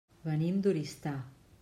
[0.29, 1.13] Venim d'Oristà.